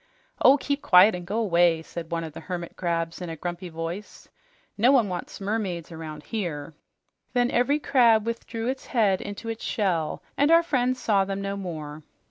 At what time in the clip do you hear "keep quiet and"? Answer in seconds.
0.57-1.27